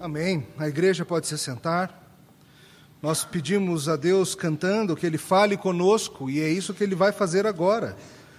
[0.00, 0.46] Amém.
[0.56, 2.10] A igreja pode se sentar.
[3.02, 7.12] Nós pedimos a Deus cantando que Ele fale conosco e é isso que Ele vai
[7.12, 7.94] fazer agora,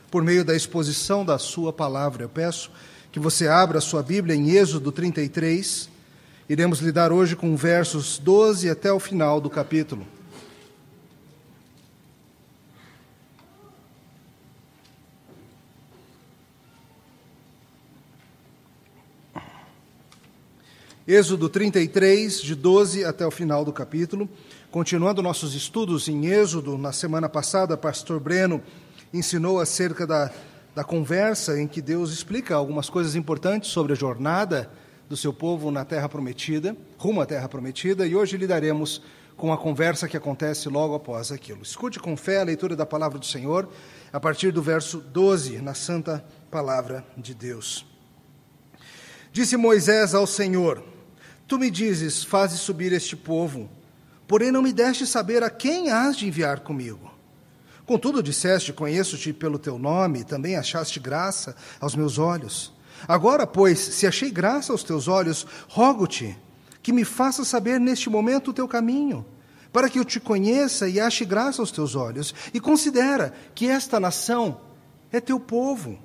[0.09, 2.23] por meio da exposição da Sua palavra.
[2.23, 2.71] Eu peço
[3.11, 5.87] que você abra a sua Bíblia em Êxodo 33.
[6.49, 10.07] Iremos lidar hoje com versos 12 até o final do capítulo.
[21.13, 24.29] Êxodo 33, de 12 até o final do capítulo.
[24.71, 28.63] Continuando nossos estudos em Êxodo, na semana passada, pastor Breno
[29.13, 30.31] ensinou acerca da,
[30.73, 34.71] da conversa em que Deus explica algumas coisas importantes sobre a jornada
[35.09, 39.01] do seu povo na Terra Prometida, rumo à Terra Prometida, e hoje lidaremos
[39.35, 41.61] com a conversa que acontece logo após aquilo.
[41.61, 43.67] Escute com fé a leitura da palavra do Senhor,
[44.13, 47.85] a partir do verso 12, na santa palavra de Deus.
[49.33, 50.90] Disse Moisés ao Senhor:
[51.51, 53.69] Tu me dizes, faze subir este povo
[54.31, 57.11] porém não me deste saber a quem has de enviar comigo.
[57.85, 62.71] Contudo, disseste: Conheço-te pelo teu nome, também achaste graça aos meus olhos.
[63.05, 66.37] Agora, pois, se achei graça aos teus olhos, rogo-te
[66.81, 69.25] que me faça saber neste momento o teu caminho,
[69.73, 73.99] para que eu te conheça e ache graça aos teus olhos, e considera que esta
[73.99, 74.61] nação
[75.11, 75.99] é teu povo.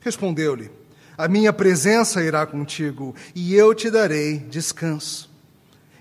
[0.00, 0.70] Respondeu-lhe:
[1.16, 5.30] A minha presença irá contigo, e eu te darei descanso.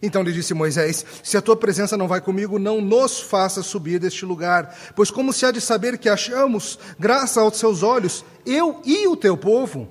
[0.02, 4.00] Então lhe disse Moisés: Se a tua presença não vai comigo, não nos faça subir
[4.00, 8.82] deste lugar, pois como se há de saber que achamos graça aos seus olhos, eu
[8.86, 9.88] e o teu povo?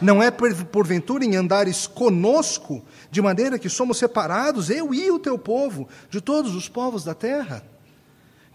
[0.00, 5.38] Não é porventura em andares conosco, de maneira que somos separados, eu e o teu
[5.38, 7.75] povo, de todos os povos da terra?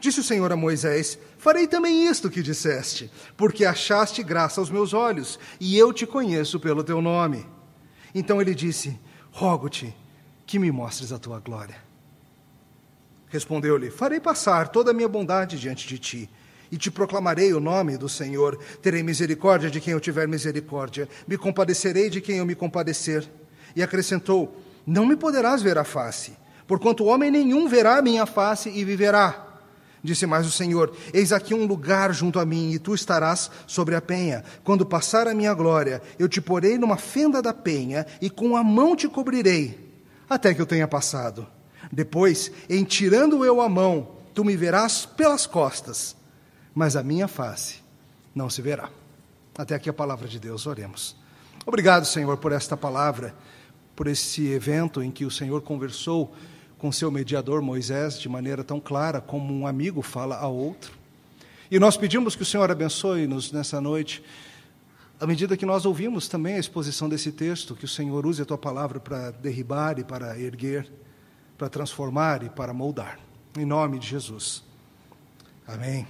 [0.02, 4.96] Disse o Senhor a Moisés: Farei também isto que disseste, porque achaste graça aos meus
[4.96, 7.46] olhos, e eu te conheço pelo teu nome.
[8.14, 9.00] Então ele disse:
[9.32, 9.96] Rogo-te
[10.48, 11.76] que me mostres a tua glória.
[13.28, 16.30] Respondeu-lhe: Farei passar toda a minha bondade diante de ti,
[16.72, 18.58] e te proclamarei o nome do Senhor.
[18.82, 23.30] Terei misericórdia de quem eu tiver misericórdia, me compadecerei de quem eu me compadecer.
[23.76, 26.36] E acrescentou: Não me poderás ver a face,
[26.66, 29.51] porquanto homem nenhum verá a minha face e viverá.
[30.04, 33.96] Disse mais o Senhor: Eis aqui um lugar junto a mim, e tu estarás sobre
[33.96, 34.44] a penha.
[34.64, 38.64] Quando passar a minha glória, eu te porei numa fenda da penha, e com a
[38.64, 39.92] mão te cobrirei
[40.32, 41.46] até que eu tenha passado.
[41.92, 46.16] Depois, em tirando eu a mão, tu me verás pelas costas,
[46.74, 47.80] mas a minha face
[48.34, 48.90] não se verá.
[49.58, 51.18] Até aqui a palavra de Deus, oremos.
[51.66, 53.36] Obrigado, Senhor, por esta palavra,
[53.94, 56.34] por esse evento em que o Senhor conversou
[56.82, 60.92] com seu mediador Moisés de maneira tão clara como um amigo fala a outro.
[61.70, 64.24] E nós pedimos que o Senhor abençoe-nos nessa noite
[65.20, 68.46] à medida que nós ouvimos também a exposição desse texto, que o Senhor use a
[68.46, 70.92] tua palavra para derribar e para erguer,
[71.56, 73.20] para transformar e para moldar.
[73.56, 74.64] Em nome de Jesus.
[75.68, 76.08] Amém.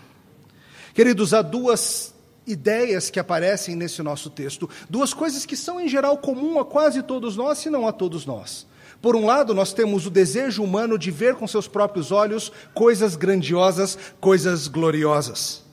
[0.93, 2.15] Queridos, há duas
[2.47, 7.03] ideias que aparecem nesse nosso texto, duas coisas que são em geral comum a quase
[7.03, 8.70] todos nós, se não a todos nós.
[9.01, 13.15] Por um lado, nós temos o desejo humano de ver com seus próprios olhos coisas
[13.15, 15.63] grandiosas, coisas gloriosas.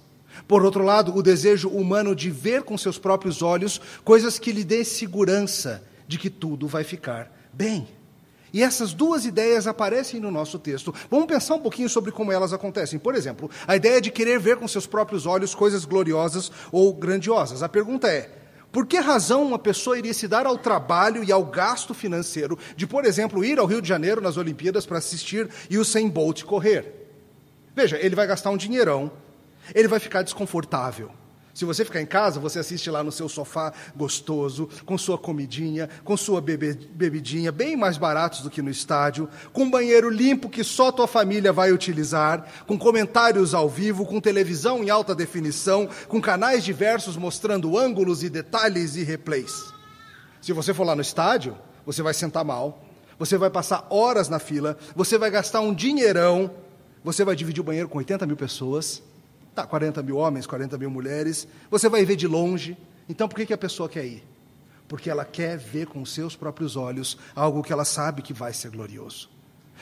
[0.47, 4.65] Por outro lado, o desejo humano de ver com seus próprios olhos coisas que lhe
[4.65, 7.87] dê segurança de que tudo vai ficar bem.
[8.51, 10.95] E essas duas ideias aparecem no nosso texto.
[11.11, 12.99] Vamos pensar um pouquinho sobre como elas acontecem.
[12.99, 17.63] Por exemplo, a ideia de querer ver com seus próprios olhos coisas gloriosas ou grandiosas.
[17.63, 18.31] A pergunta é:
[18.71, 22.87] por que razão uma pessoa iria se dar ao trabalho e ao gasto financeiro de,
[22.87, 26.45] por exemplo, ir ao Rio de Janeiro nas Olimpíadas para assistir e o Usain Bolt
[26.45, 26.95] correr?
[27.75, 29.11] Veja, ele vai gastar um dinheirão
[29.75, 31.11] ele vai ficar desconfortável.
[31.59, 35.89] Se você ficar em casa, você assiste lá no seu sofá gostoso, com sua comidinha,
[36.05, 40.49] com sua bebe, bebidinha, bem mais baratos do que no estádio, com um banheiro limpo
[40.49, 45.89] que só tua família vai utilizar, com comentários ao vivo, com televisão em alta definição,
[46.07, 49.75] com canais diversos mostrando ângulos e detalhes e replays.
[50.41, 52.85] Se você for lá no estádio, você vai sentar mal,
[53.19, 56.53] você vai passar horas na fila, você vai gastar um dinheirão,
[57.03, 59.03] você vai dividir o banheiro com 80 mil pessoas
[59.59, 61.49] Tá, 40 mil homens, 40 mil mulheres.
[61.69, 62.79] Você vai ver de longe.
[63.09, 64.23] Então, por que, que a pessoa quer ir?
[64.87, 68.71] Porque ela quer ver com seus próprios olhos algo que ela sabe que vai ser
[68.71, 69.29] glorioso.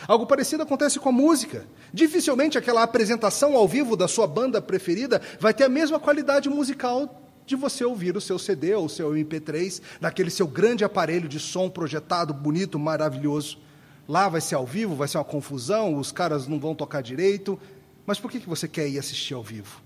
[0.08, 1.66] Algo parecido acontece com a música.
[1.92, 7.22] Dificilmente aquela apresentação ao vivo da sua banda preferida vai ter a mesma qualidade musical
[7.44, 11.38] de você ouvir o seu CD ou o seu MP3 naquele seu grande aparelho de
[11.38, 13.58] som projetado, bonito, maravilhoso.
[14.08, 17.58] Lá vai ser ao vivo, vai ser uma confusão, os caras não vão tocar direito,
[18.06, 19.82] mas por que você quer ir assistir ao vivo?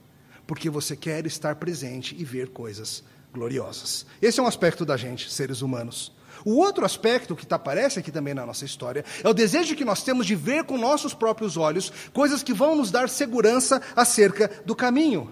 [0.46, 3.02] Porque você quer estar presente e ver coisas
[3.32, 4.04] gloriosas.
[4.20, 6.12] Esse é um aspecto da gente, seres humanos.
[6.44, 10.02] O outro aspecto que aparece aqui também na nossa história é o desejo que nós
[10.02, 14.74] temos de ver com nossos próprios olhos coisas que vão nos dar segurança acerca do
[14.74, 15.30] caminho.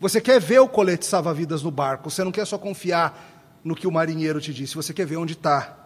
[0.00, 3.86] Você quer ver o colete salva-vidas no barco, você não quer só confiar no que
[3.86, 5.76] o marinheiro te disse, você quer ver onde está.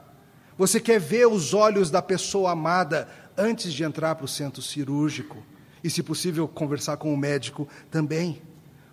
[0.57, 5.43] Você quer ver os olhos da pessoa amada antes de entrar para o centro cirúrgico.
[5.83, 8.41] E, se possível, conversar com o médico também.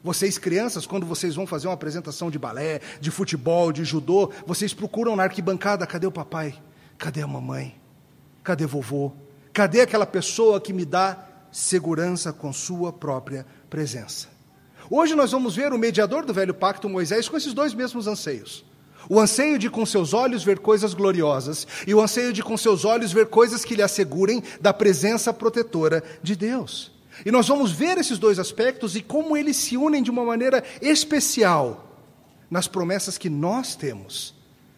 [0.04, 4.74] Vocês, crianças, quando vocês vão fazer uma apresentação de balé, de futebol, de judô, vocês
[4.74, 6.56] procuram na arquibancada: cadê o papai?
[6.98, 7.76] Cadê a mamãe?
[8.44, 9.12] Cadê vovô?
[9.52, 14.28] Cadê aquela pessoa que me dá segurança com sua própria presença?
[14.90, 18.66] Hoje nós vamos ver o mediador do velho pacto, Moisés, com esses dois mesmos anseios.
[19.08, 22.84] O anseio de com seus olhos ver coisas gloriosas e o anseio de com seus
[22.84, 26.92] olhos ver coisas que lhe assegurem da presença protetora de Deus.
[27.26, 30.64] E nós vamos ver esses dois aspectos e como eles se unem de uma maneira
[30.82, 31.98] especial
[32.50, 34.34] nas promessas que nós temos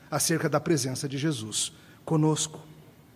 [0.10, 1.72] acerca da presença de Jesus
[2.04, 2.60] conosco.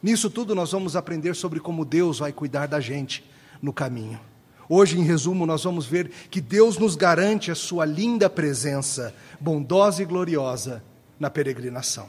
[0.02, 3.24] Nisso tudo nós vamos aprender sobre como Deus vai cuidar da gente
[3.62, 4.20] no caminho.
[4.68, 10.02] Hoje, em resumo, nós vamos ver que Deus nos garante a sua linda presença, bondosa
[10.02, 10.84] e gloriosa,
[11.20, 12.08] na peregrinação.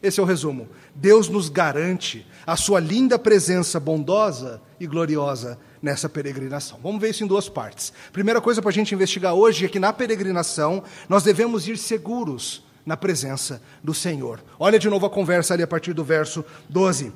[0.00, 0.68] Esse é o resumo.
[0.94, 6.78] Deus nos garante a sua linda presença bondosa e gloriosa nessa peregrinação.
[6.82, 7.92] Vamos ver isso em duas partes.
[8.12, 12.62] Primeira coisa para a gente investigar hoje é que na peregrinação nós devemos ir seguros
[12.86, 14.40] na presença do Senhor.
[14.58, 17.12] Olha de novo a conversa ali a partir do verso 12.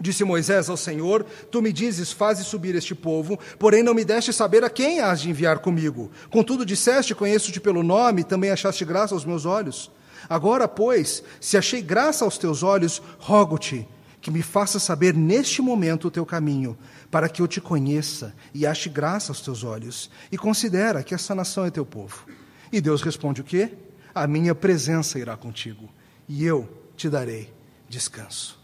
[0.00, 4.32] Disse Moisés ao Senhor: Tu me dizes, faze subir este povo, porém não me deste
[4.32, 6.10] saber a quem has de enviar comigo.
[6.30, 9.90] Contudo, disseste: Conheço-te pelo nome, também achaste graça aos meus olhos.
[10.28, 13.86] Agora, pois, se achei graça aos teus olhos, rogo-te
[14.20, 16.76] que me faça saber neste momento o teu caminho,
[17.10, 21.34] para que eu te conheça e ache graça aos teus olhos, e considera que essa
[21.34, 22.26] nação é teu povo.
[22.72, 23.70] E Deus responde o quê?
[24.12, 25.88] A minha presença irá contigo,
[26.28, 27.52] e eu te darei
[27.88, 28.58] descanso.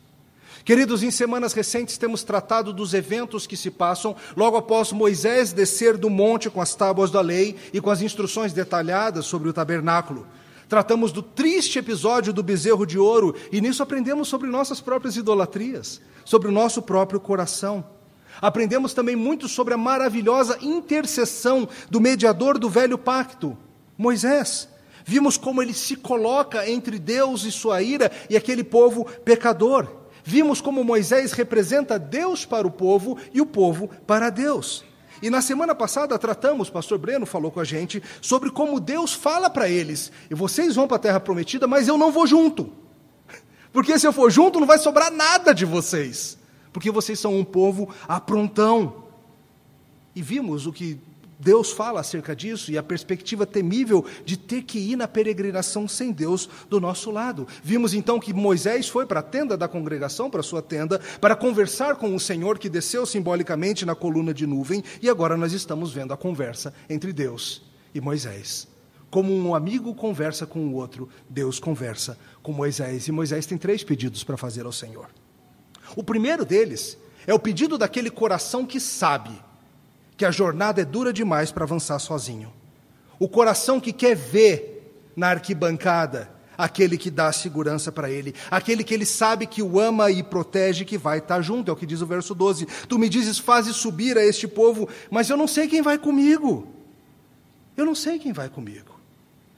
[0.64, 5.96] Queridos, em semanas recentes temos tratado dos eventos que se passam logo após Moisés descer
[5.96, 10.26] do monte com as tábuas da lei e com as instruções detalhadas sobre o tabernáculo.
[10.72, 16.00] Tratamos do triste episódio do bezerro de ouro e nisso aprendemos sobre nossas próprias idolatrias,
[16.24, 17.84] sobre o nosso próprio coração.
[18.40, 23.54] Aprendemos também muito sobre a maravilhosa intercessão do mediador do velho pacto,
[23.98, 24.66] Moisés.
[25.04, 29.86] Vimos como ele se coloca entre Deus e sua ira e aquele povo pecador.
[30.24, 34.82] Vimos como Moisés representa Deus para o povo e o povo para Deus.
[35.22, 39.48] E na semana passada tratamos, pastor Breno falou com a gente, sobre como Deus fala
[39.48, 42.72] para eles: e vocês vão para a terra prometida, mas eu não vou junto.
[43.72, 46.36] Porque se eu for junto, não vai sobrar nada de vocês.
[46.72, 49.04] Porque vocês são um povo aprontão.
[50.14, 50.98] E vimos o que
[51.42, 56.12] Deus fala acerca disso e a perspectiva temível de ter que ir na peregrinação sem
[56.12, 57.48] Deus do nosso lado.
[57.64, 61.96] Vimos então que Moisés foi para a tenda da congregação, para sua tenda, para conversar
[61.96, 66.14] com o Senhor que desceu simbolicamente na coluna de nuvem, e agora nós estamos vendo
[66.14, 67.62] a conversa entre Deus
[67.92, 68.68] e Moisés.
[69.10, 73.82] Como um amigo conversa com o outro, Deus conversa com Moisés, e Moisés tem três
[73.82, 75.08] pedidos para fazer ao Senhor.
[75.96, 76.96] O primeiro deles
[77.26, 79.32] é o pedido daquele coração que sabe
[80.22, 82.52] que a jornada é dura demais para avançar sozinho.
[83.19, 88.94] O coração que quer ver na arquibancada aquele que dá segurança para ele, aquele que
[88.94, 92.00] ele sabe que o ama e protege, que vai estar junto, é o que diz
[92.02, 92.67] o verso 12.
[92.88, 96.69] Tu me dizes, faze subir a este povo, mas eu não sei quem vai comigo.
[97.76, 98.92] Eu não sei quem vai comigo.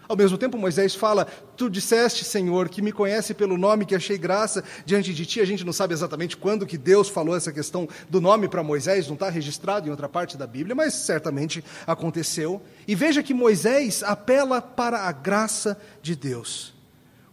[0.09, 4.19] Ao mesmo tempo, Moisés fala: Tu disseste, Senhor, que me conhece pelo nome, que achei
[4.19, 5.41] graça diante de ti.
[5.41, 9.07] A gente não sabe exatamente quando que Deus falou essa questão do nome para Moisés,
[9.07, 12.61] não está registrado em outra parte da Bíblia, mas certamente aconteceu.
[12.87, 16.75] E veja que Moisés apela para a graça de Deus.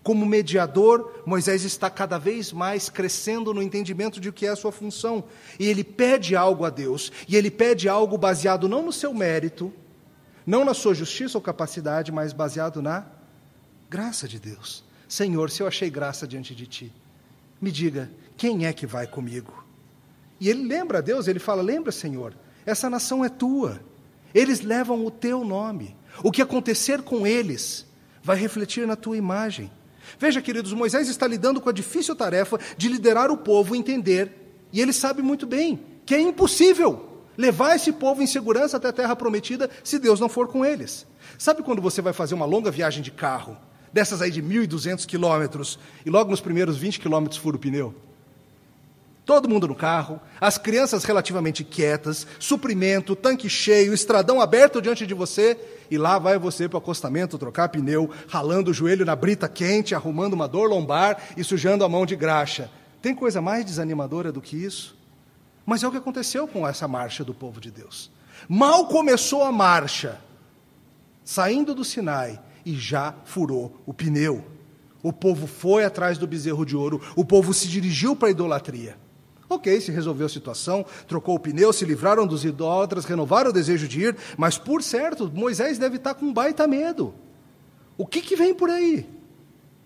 [0.03, 4.55] Como mediador, Moisés está cada vez mais crescendo no entendimento de o que é a
[4.55, 5.23] sua função.
[5.59, 9.71] E ele pede algo a Deus, e ele pede algo baseado não no seu mérito,
[10.51, 13.05] não na sua justiça ou capacidade, mas baseado na
[13.89, 14.84] graça de Deus.
[15.08, 16.93] Senhor, se eu achei graça diante de ti,
[17.62, 19.63] me diga, quem é que vai comigo?
[20.41, 22.34] E ele lembra a Deus, ele fala: Lembra, Senhor,
[22.65, 23.79] essa nação é tua,
[24.34, 25.96] eles levam o teu nome.
[26.22, 27.88] O que acontecer com eles
[28.22, 29.72] vai refletir na tua imagem.
[30.20, 34.81] Veja, queridos, Moisés está lidando com a difícil tarefa de liderar o povo, entender, e
[34.81, 39.15] ele sabe muito bem que é impossível levar esse povo em segurança até a terra
[39.15, 41.05] prometida se Deus não for com eles.
[41.38, 43.57] Sabe quando você vai fazer uma longa viagem de carro,
[43.91, 47.93] dessas aí de 1.200 quilômetros, e logo nos primeiros 20 quilômetros fura o pneu?
[49.23, 55.13] Todo mundo no carro, as crianças relativamente quietas, suprimento, tanque cheio, estradão aberto diante de
[55.13, 55.57] você,
[55.91, 59.93] e lá vai você para o acostamento trocar pneu, ralando o joelho na brita quente,
[59.93, 62.69] arrumando uma dor lombar e sujando a mão de graxa.
[63.01, 65.00] Tem coisa mais desanimadora do que isso?
[65.71, 68.11] Mas é o que aconteceu com essa marcha do povo de Deus.
[68.49, 70.19] Mal começou a marcha,
[71.23, 74.43] saindo do Sinai, e já furou o pneu.
[75.01, 78.97] O povo foi atrás do bezerro de ouro, o povo se dirigiu para a idolatria.
[79.47, 83.87] Ok, se resolveu a situação, trocou o pneu, se livraram dos idólatras, renovaram o desejo
[83.87, 87.15] de ir, mas por certo, Moisés deve estar com baita medo.
[87.97, 89.07] O que, que vem por aí?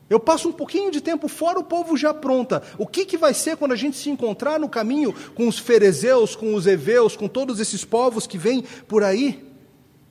[0.09, 2.61] Eu passo um pouquinho de tempo fora, o povo já pronta.
[2.77, 6.35] O que, que vai ser quando a gente se encontrar no caminho com os ferezeus,
[6.35, 9.43] com os heveus, com todos esses povos que vêm por aí?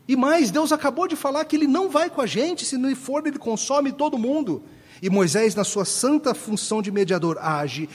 [0.08, 2.94] E mais, Deus acabou de falar que Ele não vai com a gente, se não
[2.96, 4.62] for, Ele consome todo mundo.
[5.00, 7.88] E Moisés, na sua santa função de mediador, age,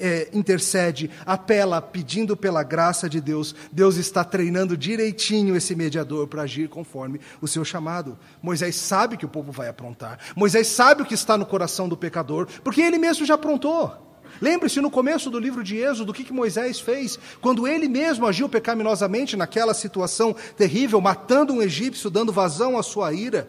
[0.00, 3.54] é, intercede, apela, pedindo pela graça de Deus.
[3.72, 8.18] Deus está treinando direitinho esse mediador para agir conforme o seu chamado.
[8.42, 10.18] Moisés sabe que o povo vai aprontar.
[10.34, 14.06] Moisés sabe o que está no coração do pecador, porque ele mesmo já aprontou.
[14.40, 18.26] Lembre-se no começo do livro de Êxodo do que, que Moisés fez, quando ele mesmo
[18.26, 23.48] agiu pecaminosamente naquela situação terrível, matando um egípcio, dando vazão à sua ira.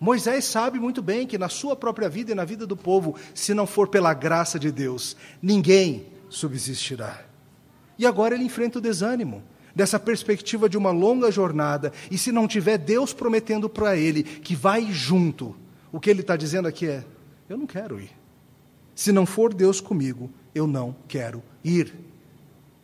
[0.00, 3.52] Moisés sabe muito bem que na sua própria vida e na vida do povo, se
[3.52, 7.24] não for pela graça de Deus, ninguém subsistirá.
[7.98, 9.42] E agora ele enfrenta o desânimo
[9.74, 14.54] dessa perspectiva de uma longa jornada, e se não tiver Deus prometendo para ele que
[14.54, 15.56] vai junto,
[15.90, 17.04] o que ele está dizendo aqui é:
[17.48, 18.10] eu não quero ir.
[18.94, 21.92] Se não for Deus comigo, eu não quero ir.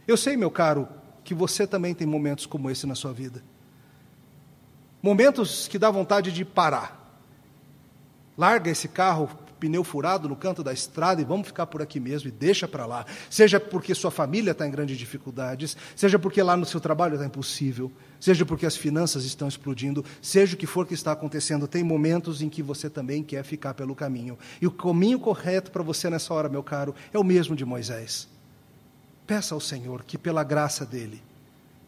[0.06, 0.88] Eu sei, meu caro,
[1.22, 3.42] que você também tem momentos como esse na sua vida.
[5.02, 7.03] Momentos que dá vontade de parar
[8.36, 9.28] Larga esse carro,
[9.64, 12.84] pneu furado no canto da estrada e vamos ficar por aqui mesmo e deixa para
[12.84, 13.06] lá.
[13.30, 17.24] Seja porque sua família está em grandes dificuldades, seja porque lá no seu trabalho está
[17.24, 21.82] impossível, seja porque as finanças estão explodindo, seja o que for que está acontecendo, tem
[21.82, 24.38] momentos em que você também quer ficar pelo caminho.
[24.60, 28.28] E o caminho correto para você nessa hora, meu caro, é o mesmo de Moisés.
[29.26, 31.22] Peça ao Senhor que, pela graça dele,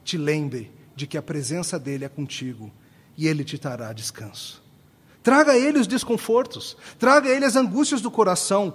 [0.02, 2.72] te lembre de que a presença dele é contigo
[3.18, 4.65] e ele te dará descanso.
[5.26, 8.73] Traga a ele os desconfortos, traga a ele as angústias do coração.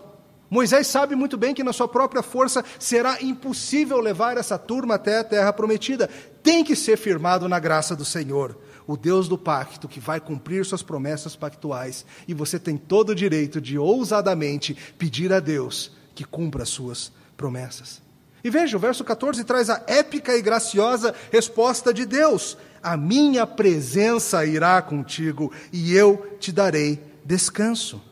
[0.49, 5.19] Moisés sabe muito bem que na sua própria força será impossível levar essa turma até
[5.19, 6.09] a terra prometida.
[6.43, 10.65] Tem que ser firmado na graça do Senhor, o Deus do pacto que vai cumprir
[10.65, 16.25] suas promessas pactuais, e você tem todo o direito de ousadamente pedir a Deus que
[16.25, 18.00] cumpra as suas promessas.
[18.43, 23.45] E veja, o verso 14 traz a épica e graciosa resposta de Deus: A minha
[23.45, 28.10] presença irá contigo e eu te darei descanso.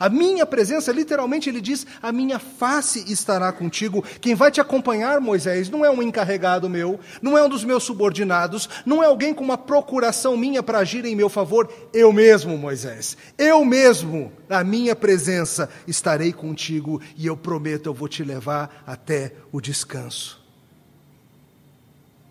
[0.00, 4.02] A minha presença, literalmente, ele diz: a minha face estará contigo.
[4.18, 7.84] Quem vai te acompanhar, Moisés, não é um encarregado meu, não é um dos meus
[7.84, 11.70] subordinados, não é alguém com uma procuração minha para agir em meu favor.
[11.92, 18.08] Eu mesmo, Moisés, eu mesmo, na minha presença, estarei contigo e eu prometo, eu vou
[18.08, 20.40] te levar até o descanso.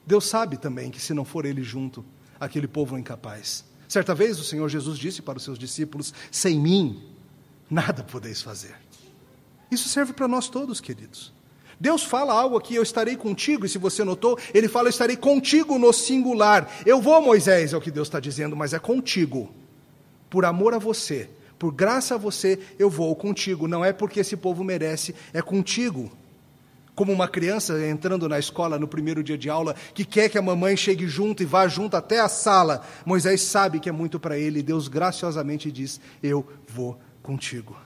[0.08, 2.04] Deus sabe também que se não for Ele junto,
[2.40, 3.64] aquele povo é incapaz.
[3.88, 7.09] Certa vez o Senhor Jesus disse para os seus discípulos: sem mim,
[7.70, 8.76] nada podeis fazer.
[9.72, 11.32] Isso serve para nós todos, queridos.
[11.80, 15.16] Deus fala algo aqui, eu estarei contigo, e se você notou, ele fala, eu estarei
[15.16, 16.70] contigo no singular.
[16.86, 19.50] Eu vou, Moisés, é o que Deus está dizendo, mas é contigo.
[20.30, 23.68] Por amor a você, por graça a você, eu vou contigo.
[23.68, 26.12] Não é porque esse povo merece, é contigo.
[26.94, 30.42] Como uma criança entrando na escola no primeiro dia de aula, que quer que a
[30.42, 32.86] mamãe chegue junto e vá junto até a sala.
[33.06, 37.00] Moisés sabe que é muito para ele, e Deus graciosamente diz: Eu vou
[37.30, 37.78] contigo.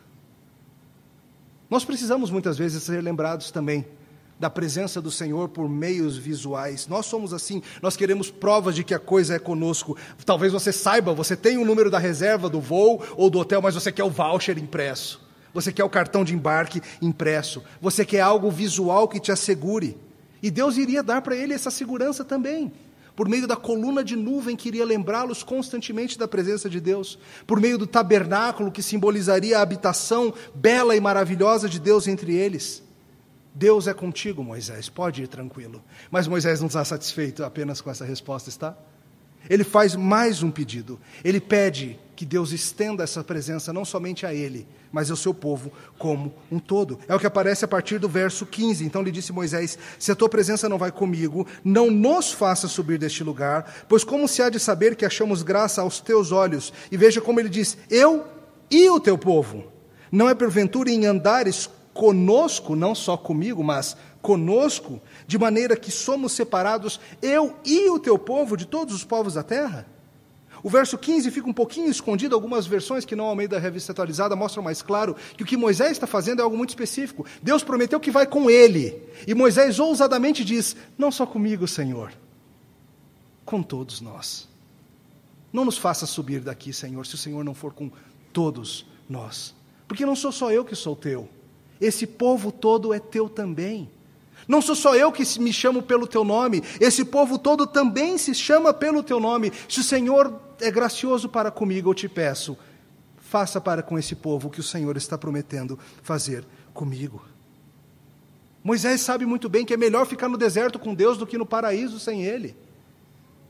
[1.70, 3.86] Nós precisamos muitas vezes ser lembrados também
[4.40, 6.88] da presença do Senhor por meios visuais.
[6.88, 9.98] Nós somos assim, nós queremos provas de que a coisa é conosco.
[10.26, 13.76] Talvez você saiba, você tem o número da reserva do voo ou do hotel, mas
[13.76, 15.22] você quer o voucher impresso.
[15.54, 17.62] Você quer o cartão de embarque impresso.
[17.82, 19.98] Você quer algo visual que te assegure.
[20.42, 22.72] E Deus iria dar para ele essa segurança também
[23.16, 27.60] por meio da coluna de nuvem que iria lembrá-los constantemente da presença de Deus, por
[27.60, 32.84] meio do tabernáculo que simbolizaria a habitação bela e maravilhosa de Deus entre eles.
[33.56, 35.84] Deus é contigo, Moisés, pode ir tranquilo.
[36.10, 38.76] Mas Moisés não está satisfeito apenas com essa resposta, está?
[39.48, 41.00] Ele faz mais um pedido.
[41.24, 45.72] Ele pede que Deus estenda essa presença não somente a ele, mas ao seu povo
[45.98, 47.00] como um todo.
[47.08, 48.86] É o que aparece a partir do verso 15.
[48.86, 52.98] Então lhe disse Moisés: Se a tua presença não vai comigo, não nos faça subir
[52.98, 56.72] deste lugar, pois como se há de saber que achamos graça aos teus olhos?
[56.92, 58.26] E veja como ele diz: Eu
[58.70, 59.72] e o teu povo.
[60.12, 66.32] Não é porventura em andares conosco, não só comigo, mas conosco, de maneira que somos
[66.32, 69.86] separados, eu e o teu povo, de todos os povos da terra?
[70.64, 73.92] O verso 15 fica um pouquinho escondido, algumas versões que não ao meio da revista
[73.92, 77.26] atualizada mostram mais claro que o que Moisés está fazendo é algo muito específico.
[77.42, 79.04] Deus prometeu que vai com ele.
[79.28, 82.14] E Moisés ousadamente diz: Não só comigo, Senhor,
[83.44, 84.48] com todos nós.
[85.52, 87.92] Não nos faça subir daqui, Senhor, se o Senhor não for com
[88.32, 89.54] todos nós.
[89.86, 91.28] Porque não sou só eu que sou teu,
[91.80, 93.92] esse povo todo é teu também.
[94.48, 98.34] Não sou só eu que me chamo pelo teu nome, esse povo todo também se
[98.34, 99.52] chama pelo teu nome.
[99.68, 102.58] Se o Senhor é gracioso para comigo, eu te peço,
[103.18, 107.24] faça para com esse povo o que o Senhor está prometendo fazer comigo.
[108.64, 111.46] Moisés sabe muito bem que é melhor ficar no deserto com Deus do que no
[111.46, 112.56] paraíso sem Ele.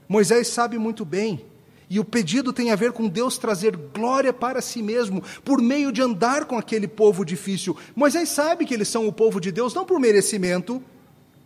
[0.10, 1.46] Moisés sabe muito bem,
[1.94, 5.92] e o pedido tem a ver com Deus trazer glória para si mesmo, por meio
[5.92, 7.78] de andar com aquele povo difícil.
[7.96, 10.82] Moisés sabe que eles são o povo de Deus, não por merecimento,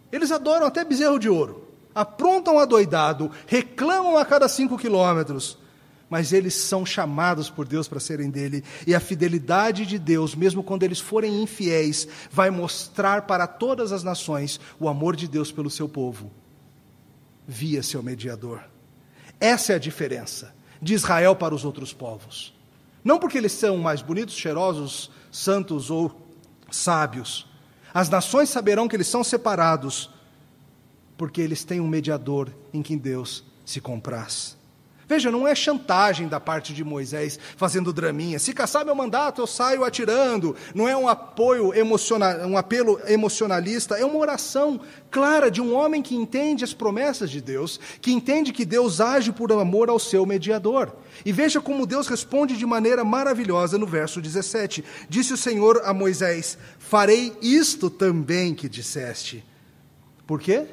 [0.10, 1.68] eles adoram até bezerro de ouro.
[1.94, 5.58] Aprontam adoidado, reclamam a cada cinco quilômetros,
[6.10, 10.64] mas eles são chamados por Deus para serem dele, e a fidelidade de Deus, mesmo
[10.64, 15.70] quando eles forem infiéis, vai mostrar para todas as nações o amor de Deus pelo
[15.70, 16.32] seu povo,
[17.46, 18.77] via seu mediador.
[19.40, 22.54] Essa é a diferença de Israel para os outros povos.
[23.04, 26.20] Não porque eles são mais bonitos, cheirosos, santos ou
[26.70, 27.48] sábios.
[27.94, 30.10] As nações saberão que eles são separados
[31.18, 34.57] porque eles têm um mediador em quem Deus se compraz.
[35.08, 38.40] Veja, não é chantagem da parte de Moisés fazendo draminha.
[38.40, 40.56] Se caçar meu mandato, eu saio atirando.
[40.76, 46.02] Não é um apoio emocional, um apelo emocionalista, é uma oração clara de um homem
[46.02, 50.26] que entende as promessas de Deus, que entende que Deus age por amor ao seu
[50.26, 50.94] mediador.
[51.26, 54.84] E veja como Deus responde de maneira maravilhosa no verso 17.
[55.08, 59.44] Disse o Senhor a Moisés: Farei isto também que disseste.
[60.26, 60.68] Por quê?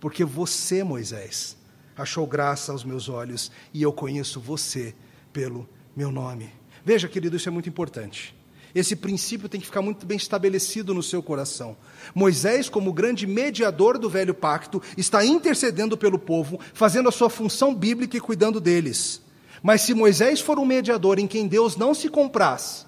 [0.00, 1.56] porque você, Moisés,
[1.98, 4.94] achou graça aos meus olhos e eu conheço você
[5.32, 6.50] pelo meu nome.
[6.84, 8.34] Veja, querido, isso é muito importante.
[8.74, 11.76] Esse princípio tem que ficar muito bem estabelecido no seu coração.
[12.14, 17.74] Moisés, como grande mediador do velho pacto, está intercedendo pelo povo, fazendo a sua função
[17.74, 19.20] bíblica e cuidando deles.
[19.60, 22.86] Mas se Moisés for um mediador em quem Deus não se compraz,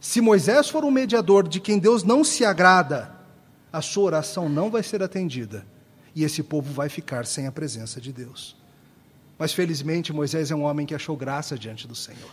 [0.00, 3.14] se Moisés for um mediador de quem Deus não se agrada,
[3.70, 5.66] a sua oração não vai ser atendida
[6.14, 8.56] e esse povo vai ficar sem a presença de Deus.
[9.38, 12.30] Mas felizmente Moisés é um homem que achou graça diante do Senhor.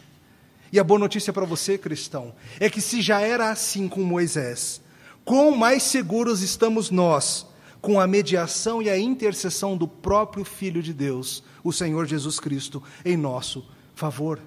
[0.71, 4.81] E a boa notícia para você, cristão, é que se já era assim com Moisés,
[5.23, 7.45] quão mais seguros estamos nós
[7.81, 12.83] com a mediação e a intercessão do próprio Filho de Deus, o Senhor Jesus Cristo,
[13.05, 14.41] em nosso favor.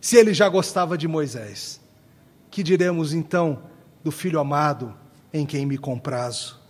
[0.00, 1.80] Se ele já gostava de Moisés,
[2.50, 3.64] que diremos então
[4.04, 4.94] do Filho amado
[5.32, 6.60] em quem me comprazo?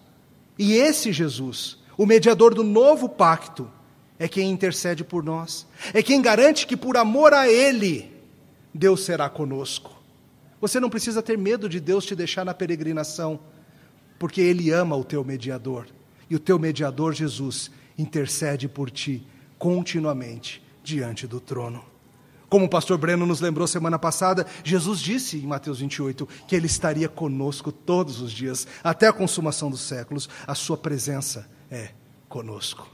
[0.59, 3.71] E esse Jesus o mediador do novo pacto,
[4.19, 8.11] é quem intercede por nós, é quem garante que por amor a Ele,
[8.73, 9.95] Deus será conosco.
[10.61, 13.39] Você não precisa ter medo de Deus te deixar na peregrinação,
[14.19, 15.87] porque Ele ama o teu mediador,
[16.29, 19.27] e o teu mediador, Jesus, intercede por ti
[19.59, 21.85] continuamente diante do trono.
[22.49, 26.67] Como o pastor Breno nos lembrou semana passada, Jesus disse em Mateus 28 que ele
[26.67, 30.29] estaria conosco todos os dias, até a consumação dos séculos.
[30.47, 31.91] A sua presença é
[32.29, 32.89] conosco.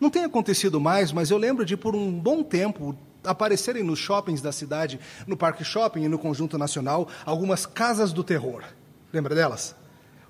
[0.00, 4.42] Não tem acontecido mais, mas eu lembro de, por um bom tempo, aparecerem nos shoppings
[4.42, 8.64] da cidade, no Parque Shopping e no Conjunto Nacional, algumas casas do terror.
[9.12, 9.76] Lembra delas?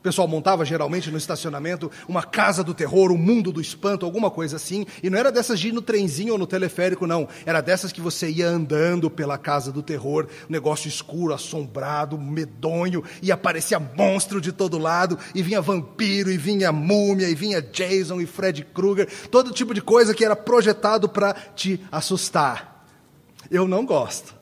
[0.03, 4.33] O pessoal montava geralmente no estacionamento uma casa do terror, um mundo do espanto, alguma
[4.33, 4.85] coisa assim.
[5.01, 7.29] E não era dessas de ir no trenzinho ou no teleférico, não.
[7.47, 13.05] Era dessas que você ia andando pela casa do terror, um negócio escuro, assombrado, medonho,
[13.23, 18.21] e aparecia monstro de todo lado, e vinha vampiro, e vinha múmia, e vinha Jason
[18.21, 22.89] e Fred Krueger, todo tipo de coisa que era projetado para te assustar.
[23.49, 24.42] Eu não gosto.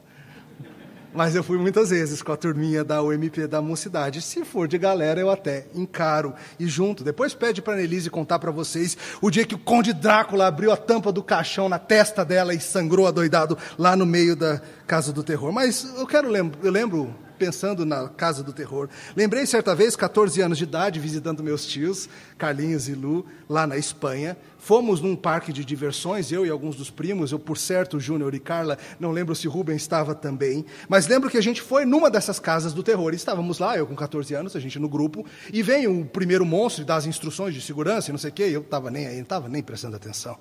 [1.12, 4.22] Mas eu fui muitas vezes com a turminha da UMP da Mocidade.
[4.22, 7.02] Se for de galera, eu até encaro e junto.
[7.02, 10.70] Depois pede para a Nelise contar para vocês o dia que o Conde Drácula abriu
[10.70, 15.12] a tampa do caixão na testa dela e sangrou adoidado lá no meio da Casa
[15.12, 15.52] do Terror.
[15.52, 18.90] Mas eu quero lembro, eu lembro pensando na Casa do Terror.
[19.16, 23.78] Lembrei certa vez, 14 anos de idade, visitando meus tios, Carlinhos e Lu, lá na
[23.78, 24.36] Espanha.
[24.58, 28.38] Fomos num parque de diversões, eu e alguns dos primos, eu por certo, Júnior e
[28.38, 32.38] Carla, não lembro se Rubem estava também, mas lembro que a gente foi numa dessas
[32.38, 33.14] casas do terror.
[33.14, 36.82] Estávamos lá, eu com 14 anos, a gente no grupo, e vem o primeiro monstro
[36.82, 39.16] e dá as instruções de segurança e não sei o quê, eu estava nem aí,
[39.16, 40.38] não estava nem prestando atenção.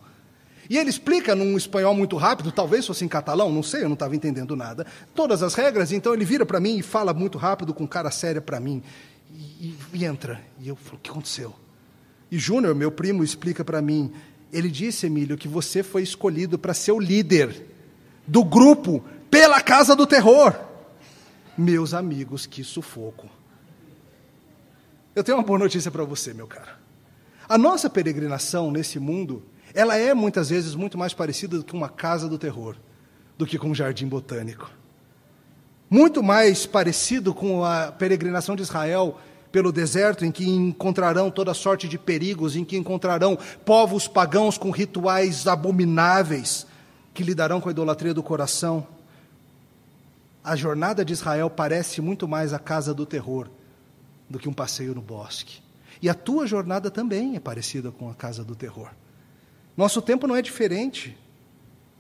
[0.70, 3.96] E ele explica num espanhol muito rápido, talvez fosse em catalão, não sei, eu não
[3.96, 5.92] estava entendendo nada, todas as regras.
[5.92, 8.84] Então ele vira para mim e fala muito rápido, com cara séria para mim,
[9.34, 10.40] e, e, entra.
[10.60, 11.56] E eu falo: o que aconteceu?
[12.32, 14.14] E Júnior, meu primo, explica para mim:
[14.54, 17.66] ele disse, Emílio, que você foi escolhido para ser o líder
[18.28, 20.56] do grupo pela Casa do Terror.
[21.58, 23.28] Meus amigos, que sufoco.
[25.16, 26.80] Eu tenho uma boa notícia para você, meu cara.
[27.48, 32.28] A nossa peregrinação nesse mundo, ela é muitas vezes muito mais parecida com uma casa
[32.28, 32.76] do terror
[33.38, 34.70] do que com um jardim botânico.
[35.90, 39.18] Muito mais parecido com a peregrinação de Israel
[39.52, 44.70] pelo deserto, em que encontrarão toda sorte de perigos, em que encontrarão povos pagãos com
[44.70, 46.68] rituais abomináveis
[47.14, 48.86] que lidarão com a idolatria do coração.
[50.44, 53.50] A jornada de Israel parece muito mais a casa do terror
[54.30, 55.62] do que um passeio no bosque.
[56.02, 58.90] E a tua jornada também é parecida com a casa do terror.
[59.80, 61.18] Nosso tempo não é diferente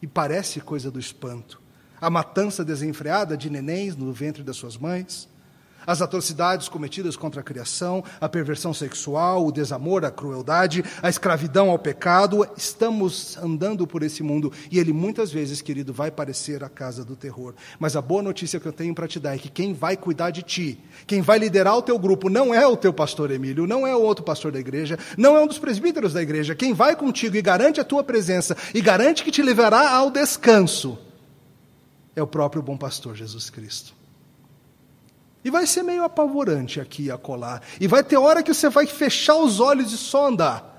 [0.02, 1.62] e parece coisa do espanto.
[2.02, 5.30] A matança desenfreada de nenéns no ventre das suas mães,
[5.89, 11.71] as atrocidades cometidas contra a criação, a perversão sexual, o desamor, a crueldade, a escravidão
[11.71, 12.47] ao pecado.
[12.56, 17.15] Estamos andando por esse mundo e ele muitas vezes, querido, vai parecer a casa do
[17.15, 17.56] terror.
[17.80, 20.30] Mas a boa notícia que eu tenho para te dar é que quem vai cuidar
[20.30, 23.88] de ti, quem vai liderar o teu grupo, não é o teu pastor Emílio, não
[23.88, 26.54] é o outro pastor da igreja, não é um dos presbíteros da igreja.
[26.54, 30.99] Quem vai contigo e garante a tua presença e garante que te levará ao descanso
[32.15, 33.99] é o próprio bom pastor Jesus Cristo.
[35.43, 37.62] E vai ser meio apavorante aqui e acolá.
[37.80, 40.78] E vai ter hora que você vai fechar os olhos e só andar.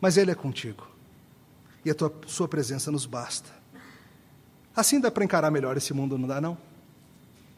[0.00, 0.86] Mas Ele é contigo.
[1.84, 3.48] E a tua, sua presença nos basta.
[4.76, 6.56] Assim dá para encarar melhor esse mundo, não dá, não?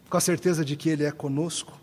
[0.09, 1.81] Com a certeza de que Ele é conosco.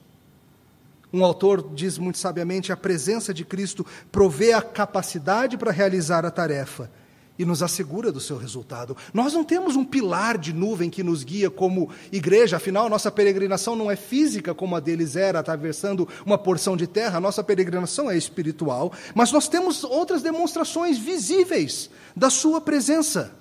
[1.12, 6.32] Um autor diz muito sabiamente: a presença de Cristo provê a capacidade para realizar a
[6.32, 6.90] tarefa
[7.40, 8.98] e nos assegura do seu resultado.
[9.14, 13.78] Nós não temos um pilar de nuvem que nos guia como igreja, afinal, nossa peregrinação
[13.78, 18.18] não é física como a deles era, atravessando uma porção de terra, nossa peregrinação é
[18.18, 23.34] espiritual, mas nós temos outras demonstrações visíveis da Sua presença.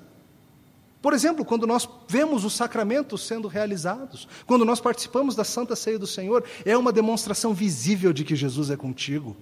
[1.03, 5.99] Por exemplo, quando nós vemos os sacramentos sendo realizados, quando nós participamos da Santa Ceia
[5.99, 9.37] do Senhor, é uma demonstração visível de que Jesus é contigo.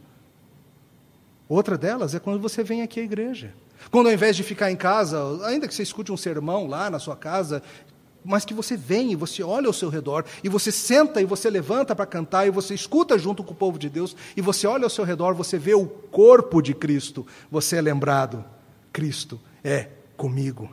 [1.49, 3.55] Outra delas é quando você vem aqui à igreja.
[3.91, 6.99] Quando ao invés de ficar em casa, ainda que você escute um sermão lá na
[6.99, 7.63] sua casa,
[8.25, 11.49] mas que você vem e você olha ao seu redor, e você senta e você
[11.49, 14.85] levanta para cantar, e você escuta junto com o povo de Deus, e você olha
[14.85, 18.45] ao seu redor, você vê o corpo de Cristo, você é lembrado:
[18.93, 20.69] Cristo é comigo.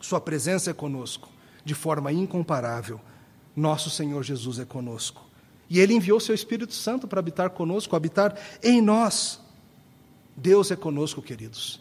[0.00, 1.28] Sua presença é conosco,
[1.64, 3.00] de forma incomparável.
[3.54, 5.24] Nosso Senhor Jesus é conosco.
[5.70, 9.40] E Ele enviou seu Espírito Santo para habitar conosco, habitar em nós.
[10.36, 11.80] Deus é conosco, queridos.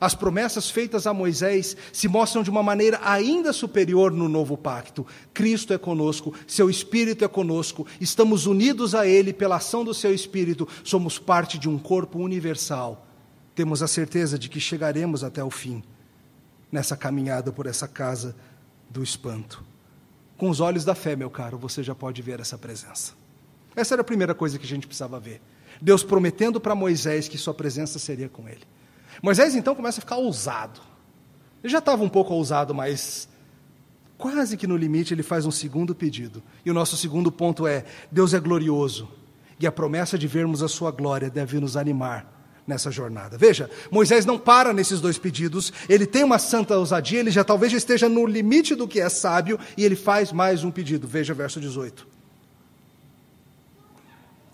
[0.00, 5.06] As promessas feitas a Moisés se mostram de uma maneira ainda superior no novo pacto.
[5.32, 10.12] Cristo é conosco, seu Espírito é conosco, estamos unidos a Ele pela ação do seu
[10.12, 13.06] Espírito, somos parte de um corpo universal.
[13.54, 15.82] Temos a certeza de que chegaremos até o fim
[16.70, 18.34] nessa caminhada por essa casa
[18.90, 19.64] do espanto.
[20.36, 23.12] Com os olhos da fé, meu caro, você já pode ver essa presença.
[23.76, 25.40] Essa era a primeira coisa que a gente precisava ver.
[25.80, 28.62] Deus prometendo para Moisés que sua presença seria com ele.
[29.22, 30.80] Moisés então começa a ficar ousado.
[31.62, 33.28] Ele já estava um pouco ousado, mas
[34.18, 36.42] quase que no limite ele faz um segundo pedido.
[36.64, 39.08] E o nosso segundo ponto é: Deus é glorioso
[39.58, 42.32] e a promessa de vermos a sua glória deve nos animar
[42.66, 43.36] nessa jornada.
[43.36, 47.72] Veja, Moisés não para nesses dois pedidos, ele tem uma santa ousadia, ele já talvez
[47.72, 51.06] já esteja no limite do que é sábio e ele faz mais um pedido.
[51.06, 52.13] Veja verso 18.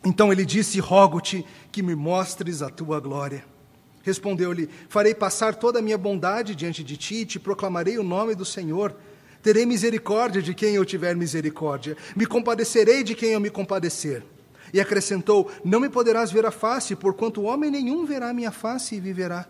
[0.05, 3.45] Então ele disse: Rogo-te que me mostres a tua glória.
[4.03, 8.35] Respondeu-lhe: Farei passar toda a minha bondade diante de ti e te proclamarei o nome
[8.35, 8.95] do Senhor.
[9.43, 14.23] Terei misericórdia de quem eu tiver misericórdia, me compadecerei de quem eu me compadecer.
[14.73, 19.01] E acrescentou: Não me poderás ver a face, porquanto homem nenhum verá minha face e
[19.01, 19.47] viverá.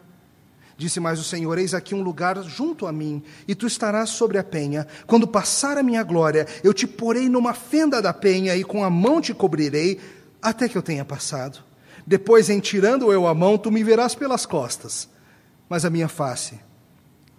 [0.77, 4.39] Disse mais o Senhor: Eis aqui um lugar junto a mim, e tu estarás sobre
[4.39, 4.87] a penha.
[5.07, 8.89] Quando passar a minha glória, eu te porei numa fenda da penha, e com a
[8.89, 10.01] mão te cobrirei,
[10.43, 11.63] até que eu tenha passado.
[12.07, 15.09] Depois, em tirando eu a mão, tu me verás pelas costas,
[15.69, 16.59] mas a minha face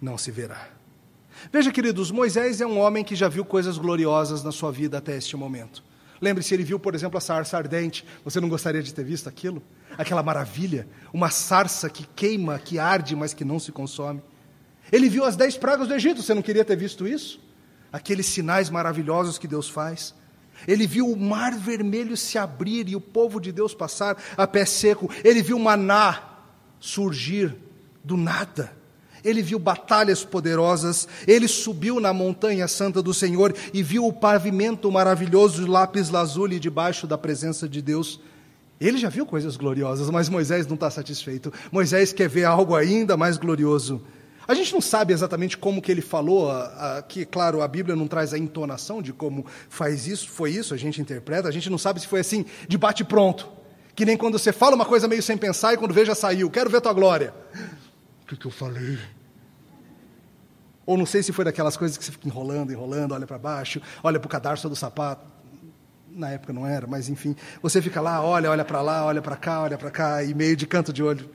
[0.00, 0.68] não se verá.
[1.52, 5.16] Veja, queridos, Moisés é um homem que já viu coisas gloriosas na sua vida até
[5.16, 5.82] este momento.
[6.20, 8.04] Lembre-se, ele viu, por exemplo, a sarça ardente.
[8.24, 9.60] Você não gostaria de ter visto aquilo?
[9.98, 14.22] Aquela maravilha, uma sarça que queima, que arde, mas que não se consome.
[14.92, 16.22] Ele viu as dez pragas do Egito.
[16.22, 17.40] Você não queria ter visto isso?
[17.92, 20.14] Aqueles sinais maravilhosos que Deus faz.
[20.66, 24.64] Ele viu o mar vermelho se abrir e o povo de Deus passar a pé
[24.64, 25.10] seco.
[25.24, 26.22] Ele viu maná
[26.80, 27.54] surgir
[28.04, 28.72] do nada.
[29.24, 34.90] Ele viu batalhas poderosas, ele subiu na montanha santa do Senhor e viu o pavimento
[34.90, 38.20] maravilhoso de lápis lazuli debaixo da presença de Deus.
[38.80, 41.52] Ele já viu coisas gloriosas, mas Moisés não está satisfeito.
[41.70, 44.02] Moisés quer ver algo ainda mais glorioso.
[44.46, 46.50] A gente não sabe exatamente como que ele falou,
[47.08, 50.76] que claro, a Bíblia não traz a entonação de como faz isso, foi isso, a
[50.76, 53.48] gente interpreta, a gente não sabe se foi assim, de bate pronto.
[53.94, 56.50] Que nem quando você fala uma coisa meio sem pensar e quando vê já saiu,
[56.50, 57.34] quero ver tua glória.
[58.22, 58.98] O que, que eu falei?
[60.84, 63.80] Ou não sei se foi daquelas coisas que você fica enrolando, enrolando, olha para baixo,
[64.02, 65.30] olha para o cadarço do sapato.
[66.10, 67.36] Na época não era, mas enfim.
[67.62, 70.56] Você fica lá, olha, olha para lá, olha para cá, olha para cá, e meio
[70.56, 71.30] de canto de olho.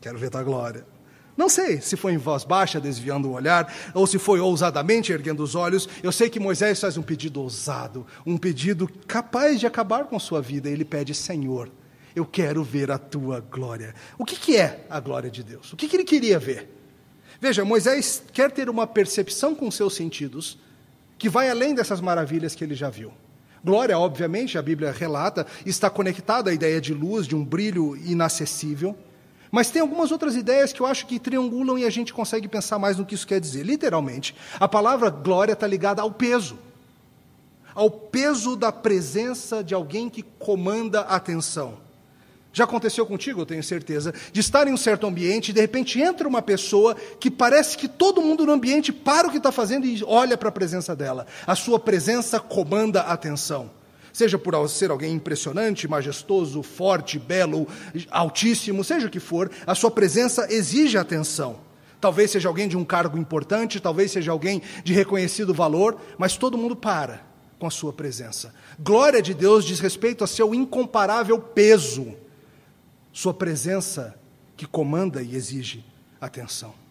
[0.00, 0.93] Quero ver tua glória.
[1.36, 5.42] Não sei se foi em voz baixa, desviando o olhar, ou se foi ousadamente erguendo
[5.42, 5.88] os olhos.
[6.02, 10.40] Eu sei que Moisés faz um pedido ousado, um pedido capaz de acabar com sua
[10.40, 10.70] vida.
[10.70, 11.70] Ele pede: Senhor,
[12.14, 13.94] eu quero ver a tua glória.
[14.16, 15.72] O que, que é a glória de Deus?
[15.72, 16.68] O que, que ele queria ver?
[17.40, 20.58] Veja, Moisés quer ter uma percepção com seus sentidos
[21.18, 23.12] que vai além dessas maravilhas que ele já viu.
[23.64, 28.96] Glória, obviamente, a Bíblia relata, está conectada à ideia de luz, de um brilho inacessível.
[29.54, 32.76] Mas tem algumas outras ideias que eu acho que triangulam e a gente consegue pensar
[32.76, 33.62] mais no que isso quer dizer.
[33.62, 36.58] Literalmente, a palavra glória está ligada ao peso.
[37.72, 41.78] Ao peso da presença de alguém que comanda a atenção.
[42.52, 46.02] Já aconteceu contigo, eu tenho certeza, de estar em um certo ambiente e de repente
[46.02, 49.86] entra uma pessoa que parece que todo mundo no ambiente para o que está fazendo
[49.86, 51.28] e olha para a presença dela.
[51.46, 53.70] A sua presença comanda a atenção
[54.14, 57.66] seja por ser alguém impressionante, majestoso, forte, belo,
[58.10, 61.58] altíssimo, seja o que for, a sua presença exige atenção.
[62.00, 66.56] Talvez seja alguém de um cargo importante, talvez seja alguém de reconhecido valor, mas todo
[66.56, 67.26] mundo para
[67.58, 68.54] com a sua presença.
[68.78, 72.14] Glória de Deus diz respeito a seu incomparável peso,
[73.12, 74.14] sua presença
[74.56, 75.84] que comanda e exige
[76.20, 76.83] atenção.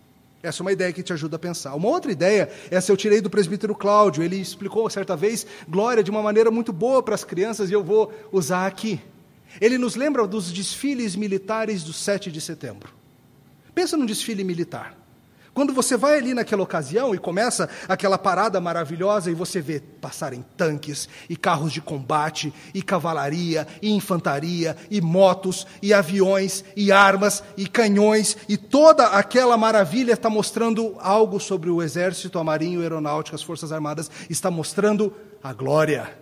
[0.43, 1.73] Essa é uma ideia que te ajuda a pensar.
[1.73, 4.21] Uma outra ideia, essa eu tirei do presbítero Cláudio.
[4.21, 7.82] Ele explicou certa vez glória de uma maneira muito boa para as crianças e eu
[7.82, 8.99] vou usar aqui.
[9.62, 12.93] Ele nos lembra dos desfiles militares do 7 de setembro.
[13.73, 14.97] Pensa num desfile militar.
[15.53, 20.43] Quando você vai ali naquela ocasião e começa aquela parada maravilhosa e você vê passarem
[20.57, 27.43] tanques e carros de combate e cavalaria e infantaria e motos e aviões e armas
[27.55, 32.81] e canhões e toda aquela maravilha está mostrando algo sobre o exército, a marinha, a
[32.81, 35.13] aeronáutica, as forças armadas, está mostrando
[35.43, 36.17] a glória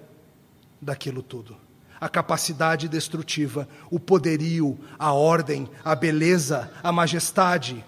[0.81, 1.55] daquilo tudo.
[2.01, 7.85] A capacidade destrutiva, o poderio, a ordem, a beleza, a majestade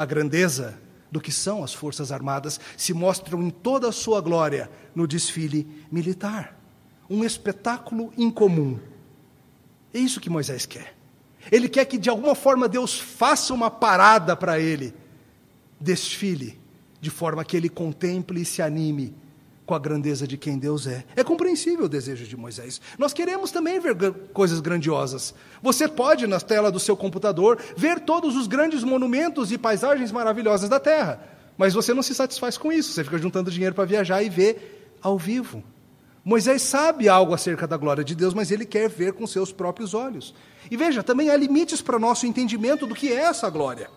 [0.00, 0.80] a grandeza
[1.12, 5.68] do que são as Forças Armadas se mostram em toda a sua glória no desfile
[5.92, 6.58] militar.
[7.10, 8.80] Um espetáculo incomum.
[9.92, 10.96] É isso que Moisés quer.
[11.52, 14.94] Ele quer que de alguma forma Deus faça uma parada para ele,
[15.78, 16.58] desfile,
[16.98, 19.14] de forma que ele contemple e se anime
[19.70, 21.04] com a grandeza de quem Deus é.
[21.14, 22.80] É compreensível o desejo de Moisés.
[22.98, 23.94] Nós queremos também ver
[24.32, 25.32] coisas grandiosas.
[25.62, 30.68] Você pode, na tela do seu computador, ver todos os grandes monumentos e paisagens maravilhosas
[30.68, 31.22] da Terra.
[31.56, 32.92] Mas você não se satisfaz com isso.
[32.92, 35.62] Você fica juntando dinheiro para viajar e ver ao vivo.
[36.24, 39.94] Moisés sabe algo acerca da glória de Deus, mas ele quer ver com seus próprios
[39.94, 40.34] olhos.
[40.68, 43.88] E veja, também há limites para nosso entendimento do que é essa glória.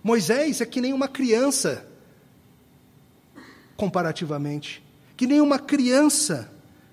[0.00, 1.92] Moisés é que nem uma criança
[3.76, 4.82] comparativamente,
[5.16, 6.50] que nem uma criança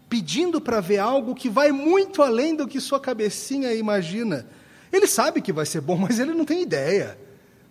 [0.10, 4.46] pedindo para ver algo que vai muito além do que sua cabecinha imagina.
[4.92, 7.18] Ele sabe que vai ser bom, mas ele não tem ideia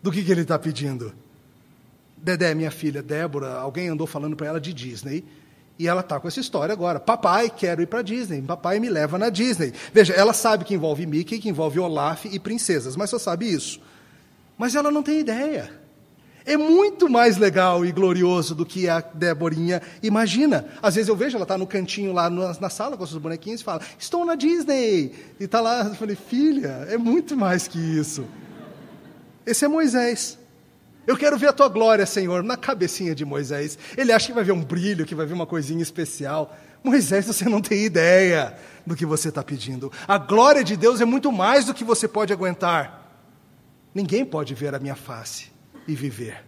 [0.02, 1.12] do que, que ele está pedindo.
[2.16, 5.24] Dedé, minha filha, Débora, alguém andou falando para ela de Disney.
[5.78, 7.00] E ela está com essa história agora.
[7.00, 8.42] Papai, quero ir para Disney.
[8.42, 9.72] Papai me leva na Disney.
[9.94, 13.80] Veja, ela sabe que envolve Mickey, que envolve Olaf e princesas, mas só sabe isso.
[14.58, 15.79] Mas ela não tem ideia
[16.44, 20.66] é muito mais legal e glorioso do que a Deborinha imagina.
[20.82, 23.60] Às vezes eu vejo, ela está no cantinho lá na, na, sala com os bonequinhos
[23.60, 25.12] e fala, estou na Disney.
[25.38, 28.24] E está lá, eu falei, filha, é muito mais que isso.
[29.44, 30.38] Esse é Moisés.
[31.06, 33.78] Eu quero ver a tua glória, Senhor, na cabecinha de Moisés.
[33.96, 36.56] Ele acha que vai ver um brilho, que vai ver uma coisinha especial.
[36.82, 38.54] Moisés, você não tem ideia
[38.86, 39.92] do que você está pedindo.
[40.06, 42.98] A glória de Deus é muito mais do que você pode aguentar.
[43.94, 45.50] Ninguém pode ver a minha face
[45.90, 46.44] e viver.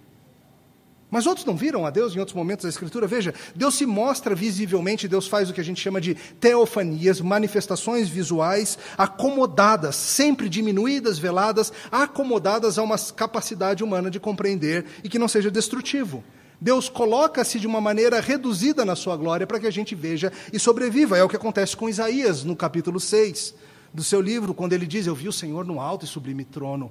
[1.11, 3.07] Mas outros não viram a Deus em outros momentos da Escritura.
[3.07, 8.09] Veja, Deus se mostra visivelmente, Deus faz o que a gente chama de teofanias, manifestações
[8.09, 15.29] visuais acomodadas, sempre diminuídas, veladas, acomodadas a uma capacidade humana de compreender e que não
[15.29, 16.25] seja destrutivo.
[16.59, 20.59] Deus coloca-se de uma maneira reduzida na sua glória para que a gente veja e
[20.59, 21.19] sobreviva.
[21.19, 23.55] É o que acontece com Isaías no capítulo 6
[23.93, 26.91] do seu livro, quando ele diz: Eu vi o Senhor no alto e sublime trono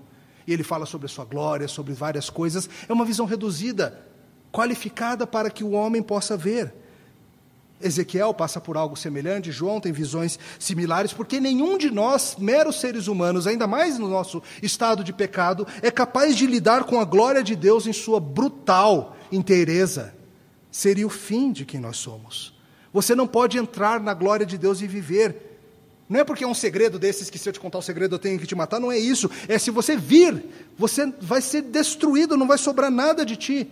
[0.51, 2.69] ele fala sobre a sua glória, sobre várias coisas.
[2.87, 3.99] É uma visão reduzida,
[4.51, 6.73] qualificada para que o homem possa ver.
[7.81, 13.07] Ezequiel passa por algo semelhante, João tem visões similares, porque nenhum de nós, meros seres
[13.07, 17.43] humanos, ainda mais no nosso estado de pecado, é capaz de lidar com a glória
[17.43, 20.13] de Deus em sua brutal inteireza.
[20.69, 22.53] Seria o fim de quem nós somos.
[22.93, 25.50] Você não pode entrar na glória de Deus e viver.
[26.11, 28.19] Não é porque é um segredo desses que se eu te contar o segredo eu
[28.19, 29.31] tenho que te matar, não é isso.
[29.47, 30.43] É se você vir,
[30.77, 33.71] você vai ser destruído, não vai sobrar nada de ti.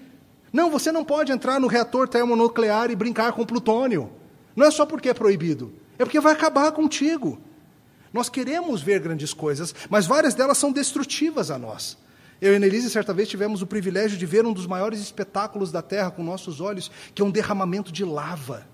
[0.54, 4.10] Não, você não pode entrar no reator termonuclear e brincar com plutônio.
[4.56, 7.38] Não é só porque é proibido, é porque vai acabar contigo.
[8.13, 11.97] Nós queremos ver grandes coisas, mas várias delas são destrutivas a nós.
[12.39, 15.82] Eu e Nelise, certa vez, tivemos o privilégio de ver um dos maiores espetáculos da
[15.82, 18.65] Terra com nossos olhos, que é um derramamento de lava.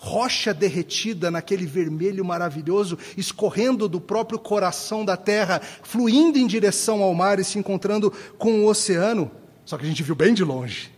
[0.00, 7.12] Rocha derretida naquele vermelho maravilhoso, escorrendo do próprio coração da Terra, fluindo em direção ao
[7.12, 9.28] mar e se encontrando com o oceano.
[9.64, 10.92] Só que a gente viu bem de longe.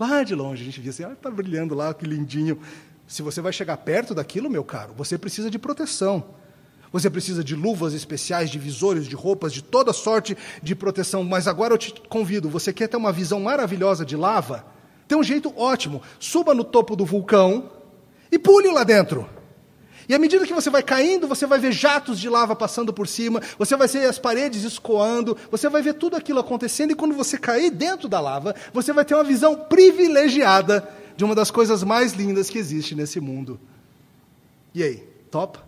[0.00, 2.58] Lá de longe, a gente via assim, ah, está brilhando lá, que lindinho.
[3.06, 6.24] Se você vai chegar perto daquilo, meu caro, você precisa de proteção.
[6.90, 11.22] Você precisa de luvas especiais, de visores, de roupas, de toda sorte de proteção.
[11.22, 14.64] Mas agora eu te convido, você quer ter uma visão maravilhosa de lava?
[15.06, 16.00] Tem um jeito ótimo.
[16.18, 17.75] Suba no topo do vulcão
[18.36, 19.28] e pule lá dentro.
[20.08, 23.08] E à medida que você vai caindo, você vai ver jatos de lava passando por
[23.08, 27.14] cima, você vai ver as paredes escoando, você vai ver tudo aquilo acontecendo, e quando
[27.14, 31.82] você cair dentro da lava, você vai ter uma visão privilegiada de uma das coisas
[31.82, 33.58] mais lindas que existe nesse mundo.
[34.72, 35.58] E aí, top?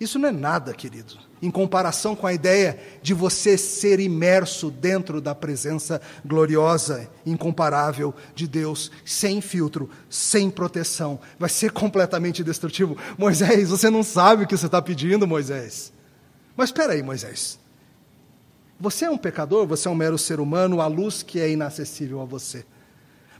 [0.00, 5.20] Isso não é nada, querido em comparação com a ideia de você ser imerso dentro
[5.20, 11.18] da presença gloriosa, incomparável de Deus, sem filtro, sem proteção.
[11.38, 12.96] Vai ser completamente destrutivo.
[13.16, 15.92] Moisés, você não sabe o que você está pedindo, Moisés.
[16.56, 17.58] Mas espera aí, Moisés.
[18.78, 22.20] Você é um pecador, você é um mero ser humano, a luz que é inacessível
[22.20, 22.64] a você.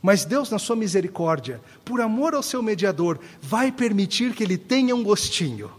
[0.02, 4.96] Mas Deus, na sua misericórdia, por amor ao seu mediador, vai permitir que ele tenha
[4.96, 5.70] um gostinho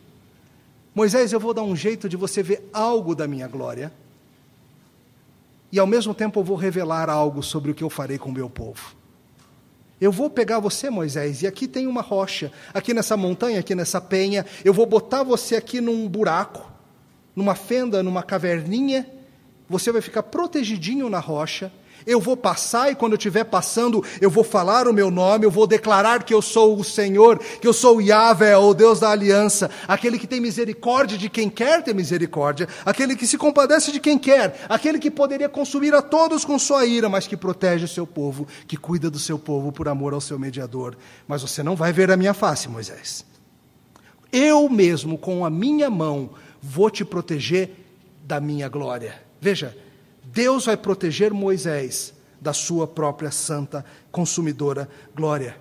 [0.93, 3.91] Moisés, eu vou dar um jeito de você ver algo da minha glória,
[5.71, 8.33] e ao mesmo tempo eu vou revelar algo sobre o que eu farei com o
[8.33, 8.93] meu povo.
[10.01, 14.01] Eu vou pegar você, Moisés, e aqui tem uma rocha, aqui nessa montanha, aqui nessa
[14.01, 16.69] penha, eu vou botar você aqui num buraco,
[17.33, 19.07] numa fenda, numa caverninha,
[19.69, 21.71] você vai ficar protegidinho na rocha,
[22.05, 25.51] eu vou passar e quando eu estiver passando, eu vou falar o meu nome, eu
[25.51, 29.09] vou declarar que eu sou o Senhor, que eu sou o Yahvé, o Deus da
[29.09, 33.99] aliança, aquele que tem misericórdia de quem quer ter misericórdia, aquele que se compadece de
[33.99, 37.87] quem quer, aquele que poderia consumir a todos com sua ira, mas que protege o
[37.87, 40.97] seu povo, que cuida do seu povo por amor ao seu mediador.
[41.27, 43.25] Mas você não vai ver a minha face, Moisés.
[44.31, 47.71] Eu mesmo, com a minha mão, vou te proteger
[48.23, 49.21] da minha glória.
[49.41, 49.75] Veja,
[50.23, 55.57] Deus vai proteger Moisés da sua própria santa, consumidora glória.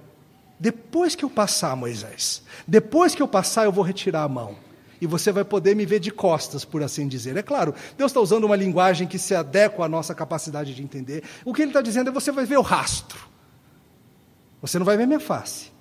[0.59, 4.57] Depois que eu passar, Moisés, depois que eu passar, eu vou retirar a mão.
[5.01, 7.35] E você vai poder me ver de costas, por assim dizer.
[7.37, 11.25] É claro, Deus está usando uma linguagem que se adequa à nossa capacidade de entender.
[11.45, 13.19] O que Ele está dizendo é: você vai ver o rastro.
[14.61, 15.73] Você não vai ver minha face,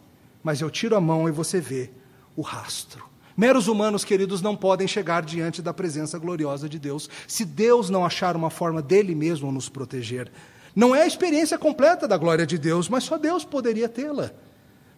[0.42, 1.90] mas eu tiro a mão e você vê
[2.34, 3.09] o rastro.
[3.40, 8.04] Meros humanos, queridos, não podem chegar diante da presença gloriosa de Deus se Deus não
[8.04, 10.30] achar uma forma dele mesmo nos proteger.
[10.76, 14.32] Não é a experiência completa da glória de Deus, mas só Deus poderia tê-la.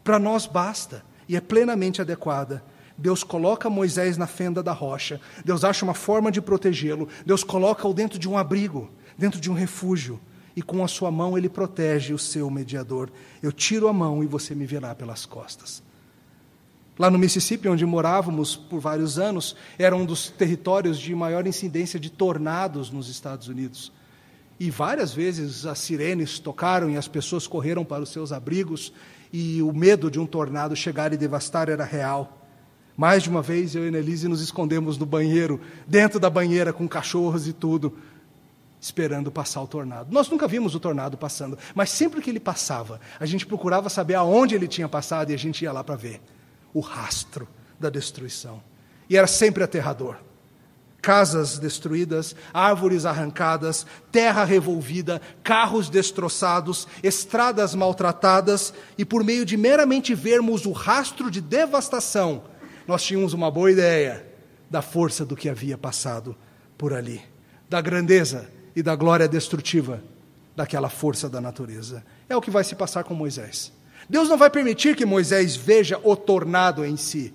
[0.03, 2.63] Para nós basta e é plenamente adequada.
[2.97, 7.93] Deus coloca Moisés na fenda da rocha, Deus acha uma forma de protegê-lo, Deus coloca-o
[7.93, 10.19] dentro de um abrigo, dentro de um refúgio,
[10.55, 13.11] e com a sua mão ele protege o seu mediador.
[13.39, 15.83] Eu tiro a mão e você me verá pelas costas.
[17.01, 21.99] Lá no Mississippi, onde morávamos por vários anos, era um dos territórios de maior incidência
[21.99, 23.91] de tornados nos Estados Unidos.
[24.59, 28.93] E várias vezes as sirenes tocaram e as pessoas correram para os seus abrigos,
[29.33, 32.45] e o medo de um tornado chegar e devastar era real.
[32.95, 36.87] Mais de uma vez eu e Nelise nos escondemos no banheiro, dentro da banheira com
[36.87, 37.97] cachorros e tudo,
[38.79, 40.13] esperando passar o tornado.
[40.13, 44.13] Nós nunca vimos o tornado passando, mas sempre que ele passava, a gente procurava saber
[44.13, 46.21] aonde ele tinha passado e a gente ia lá para ver
[46.73, 47.47] o rastro
[47.79, 48.61] da destruição.
[49.09, 50.15] E era sempre aterrador.
[51.01, 60.13] Casas destruídas, árvores arrancadas, terra revolvida, carros destroçados, estradas maltratadas, e por meio de meramente
[60.13, 62.43] vermos o rastro de devastação,
[62.87, 64.25] nós tínhamos uma boa ideia
[64.69, 66.35] da força do que havia passado
[66.77, 67.21] por ali,
[67.67, 70.03] da grandeza e da glória destrutiva
[70.55, 72.03] daquela força da natureza.
[72.29, 73.71] É o que vai se passar com Moisés.
[74.11, 77.33] Deus não vai permitir que Moisés veja o tornado em si,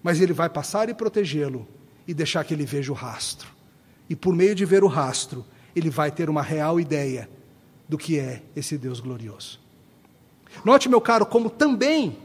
[0.00, 1.66] mas ele vai passar e protegê-lo
[2.06, 3.48] e deixar que ele veja o rastro.
[4.08, 7.28] E por meio de ver o rastro, ele vai ter uma real ideia
[7.88, 9.58] do que é esse Deus glorioso.
[10.64, 12.16] Note, meu caro, como também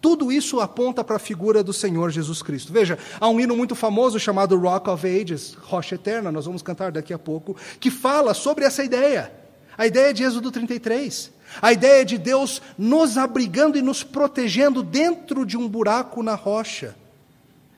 [0.00, 2.72] tudo isso aponta para a figura do Senhor Jesus Cristo.
[2.72, 6.90] Veja, há um hino muito famoso chamado Rock of Ages, Rocha Eterna, nós vamos cantar
[6.90, 9.43] daqui a pouco, que fala sobre essa ideia.
[9.76, 11.32] A ideia de Êxodo 33.
[11.60, 16.96] A ideia de Deus nos abrigando e nos protegendo dentro de um buraco na rocha.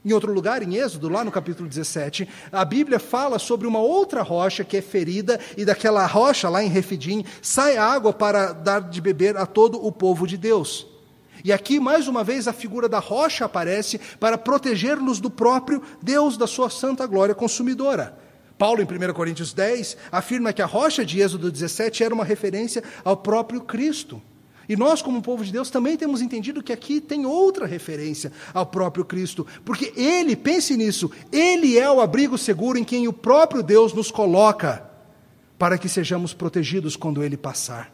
[0.05, 4.23] Em outro lugar, em Êxodo, lá no capítulo 17, a Bíblia fala sobre uma outra
[4.23, 9.01] rocha que é ferida, e daquela rocha, lá em Refidim, sai água para dar de
[9.01, 10.87] beber a todo o povo de Deus.
[11.45, 16.37] E aqui, mais uma vez, a figura da rocha aparece para proteger-nos do próprio Deus,
[16.37, 18.17] da sua santa glória consumidora.
[18.59, 22.83] Paulo, em 1 Coríntios 10, afirma que a rocha de Êxodo 17 era uma referência
[23.05, 24.21] ao próprio Cristo.
[24.69, 28.67] E nós, como povo de Deus, também temos entendido que aqui tem outra referência ao
[28.67, 33.63] próprio Cristo, porque Ele, pense nisso, Ele é o abrigo seguro em quem o próprio
[33.63, 34.85] Deus nos coloca
[35.59, 37.93] para que sejamos protegidos quando Ele passar.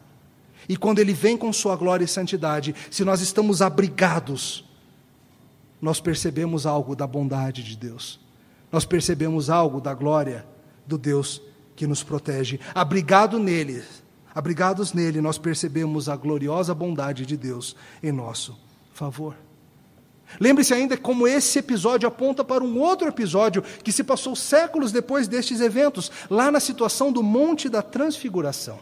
[0.68, 4.64] E quando Ele vem com Sua glória e santidade, se nós estamos abrigados,
[5.80, 8.18] nós percebemos algo da bondade de Deus,
[8.70, 10.46] nós percebemos algo da glória
[10.86, 11.42] do Deus
[11.74, 12.60] que nos protege.
[12.74, 13.82] Abrigado nele,
[14.34, 18.58] Abrigados nele, nós percebemos a gloriosa bondade de Deus em nosso
[18.94, 19.36] favor.
[20.40, 25.28] Lembre-se ainda como esse episódio aponta para um outro episódio que se passou séculos depois
[25.28, 28.78] destes eventos, lá na situação do Monte da Transfiguração.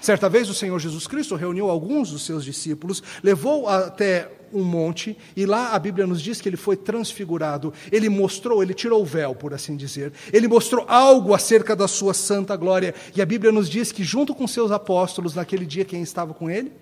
[0.00, 5.16] Certa vez o Senhor Jesus Cristo reuniu alguns dos seus discípulos, levou até um monte,
[5.36, 7.72] e lá a Bíblia nos diz que ele foi transfigurado.
[7.90, 10.12] Ele mostrou, ele tirou o véu, por assim dizer.
[10.32, 12.94] Ele mostrou algo acerca da sua santa glória.
[13.14, 16.48] E a Bíblia nos diz que, junto com seus apóstolos, naquele dia, quem estava com
[16.50, 16.72] ele?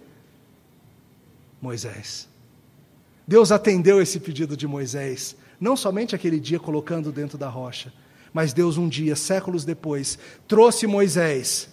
[1.61, 2.29] Moisés.
[3.27, 7.91] Deus atendeu esse pedido de Moisés, não somente aquele dia colocando dentro da rocha,
[8.35, 11.71] mas Deus, um dia, séculos depois, trouxe Moisés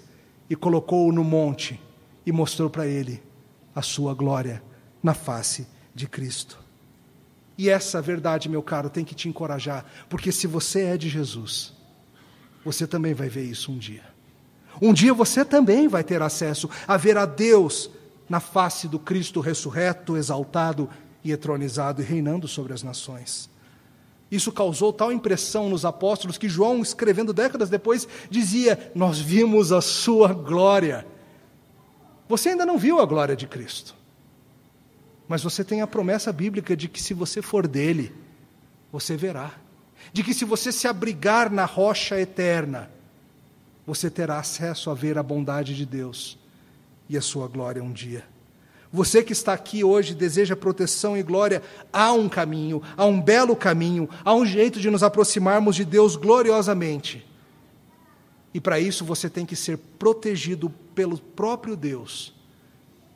[0.51, 1.79] e colocou-o no monte
[2.25, 3.23] e mostrou para ele
[3.73, 4.61] a sua glória
[5.01, 6.59] na face de Cristo.
[7.57, 11.71] E essa verdade, meu caro, tem que te encorajar, porque se você é de Jesus,
[12.65, 14.03] você também vai ver isso um dia.
[14.81, 17.89] Um dia você também vai ter acesso a ver a Deus
[18.27, 20.89] na face do Cristo ressurreto, exaltado
[21.23, 23.49] e etronizado e reinando sobre as nações.
[24.31, 29.81] Isso causou tal impressão nos apóstolos que João, escrevendo décadas depois, dizia: Nós vimos a
[29.81, 31.05] sua glória.
[32.29, 33.93] Você ainda não viu a glória de Cristo.
[35.27, 38.13] Mas você tem a promessa bíblica de que se você for dele,
[38.89, 39.51] você verá.
[40.13, 42.89] De que se você se abrigar na rocha eterna,
[43.85, 46.37] você terá acesso a ver a bondade de Deus
[47.09, 48.25] e a sua glória um dia.
[48.93, 51.61] Você que está aqui hoje deseja proteção e glória,
[51.93, 56.15] há um caminho, há um belo caminho, há um jeito de nos aproximarmos de Deus
[56.15, 57.25] gloriosamente.
[58.53, 62.33] E para isso você tem que ser protegido pelo próprio Deus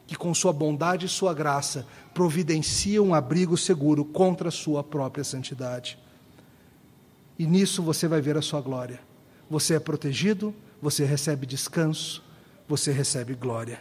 [0.08, 5.24] que com sua bondade e sua graça providencia um abrigo seguro contra a sua própria
[5.24, 5.98] santidade.
[7.38, 9.00] E nisso você vai ver a sua glória.
[9.50, 12.24] Você é protegido, você recebe descanso,
[12.68, 13.80] você recebe glória.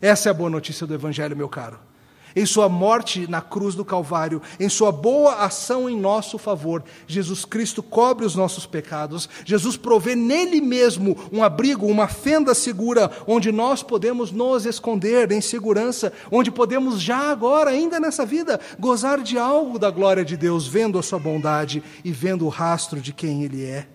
[0.00, 1.78] Essa é a boa notícia do Evangelho, meu caro
[2.36, 7.46] em sua morte na cruz do Calvário, em sua boa ação em nosso favor, Jesus
[7.46, 13.50] Cristo cobre os nossos pecados, Jesus provê nele mesmo um abrigo, uma fenda segura, onde
[13.50, 19.38] nós podemos nos esconder em segurança, onde podemos já agora, ainda nessa vida, gozar de
[19.38, 23.44] algo da glória de Deus, vendo a sua bondade e vendo o rastro de quem
[23.44, 23.88] Ele é.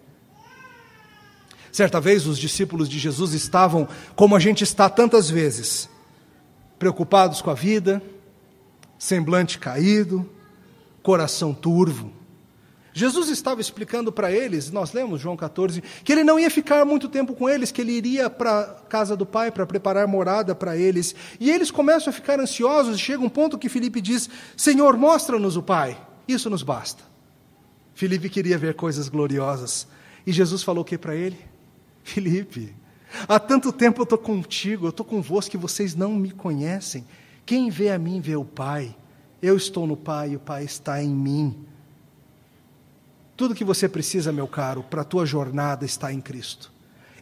[1.71, 5.90] Certa vez os discípulos de Jesus estavam, como a gente está tantas vezes,
[6.81, 8.01] preocupados com a vida,
[8.97, 10.27] semblante caído,
[11.03, 12.11] coração turvo.
[12.91, 17.07] Jesus estava explicando para eles, nós lemos João 14, que ele não ia ficar muito
[17.07, 20.75] tempo com eles, que ele iria para a casa do Pai para preparar morada para
[20.75, 21.13] eles.
[21.39, 24.27] E eles começam a ficar ansiosos, chega um ponto que Felipe diz:
[24.57, 27.03] Senhor, mostra-nos o Pai, isso nos basta.
[27.93, 29.85] Felipe queria ver coisas gloriosas.
[30.25, 31.37] E Jesus falou o que para ele?
[32.03, 32.73] Felipe,
[33.27, 37.05] há tanto tempo eu estou contigo, eu estou convosco que vocês não me conhecem.
[37.45, 38.95] Quem vê a mim vê o Pai.
[39.41, 41.65] Eu estou no Pai e o Pai está em mim.
[43.35, 46.71] Tudo que você precisa, meu caro, para a tua jornada está em Cristo.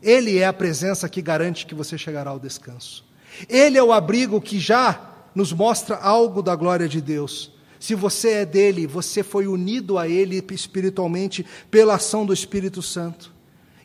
[0.02, 3.06] Ele é a presença que garante que você chegará ao descanso.
[3.48, 7.52] Ele é o abrigo que já nos mostra algo da glória de Deus.
[7.80, 13.34] Se você é dele, você foi unido a ele espiritualmente pela ação do Espírito Santo.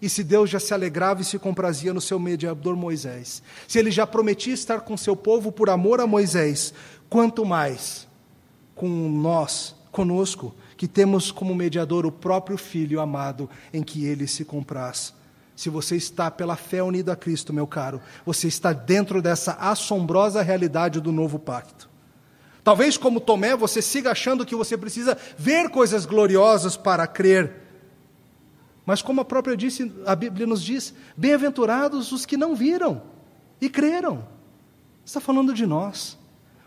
[0.04, 3.90] E se Deus já se alegrava e se comprazia no seu mediador Moisés, se ele
[3.90, 6.74] já prometia estar com seu povo por amor a Moisés,
[7.08, 8.06] quanto mais
[8.74, 14.44] com nós, conosco, que temos como mediador o próprio Filho amado em que ele se
[14.44, 15.14] compraz.
[15.56, 20.42] Se você está pela fé unido a Cristo, meu caro, você está dentro dessa assombrosa
[20.42, 21.88] realidade do novo pacto.
[22.62, 27.63] Talvez, como Tomé, você siga achando que você precisa ver coisas gloriosas para crer.
[28.86, 33.02] Mas, como a própria disse, a Bíblia nos diz: bem-aventurados os que não viram
[33.60, 34.26] e creram.
[35.04, 36.18] Está falando de nós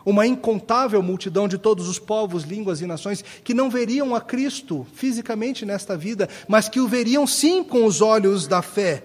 [0.05, 4.87] uma incontável multidão de todos os povos, línguas e nações que não veriam a Cristo
[4.93, 9.03] fisicamente nesta vida, mas que o veriam sim com os olhos da fé